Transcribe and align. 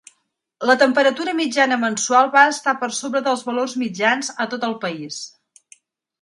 La 0.69 0.75
temperatura 0.83 1.35
mitjana 1.39 1.77
mensual 1.81 2.31
va 2.37 2.45
estar 2.53 2.73
per 2.85 2.89
sobre 3.01 3.21
dels 3.29 3.45
valors 3.51 3.77
mitjans 3.83 4.33
a 4.47 4.49
tot 4.55 4.67
el 4.71 4.75
país. 4.87 5.21